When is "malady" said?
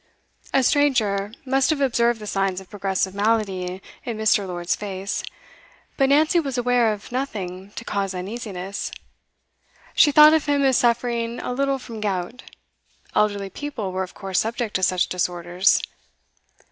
3.13-3.83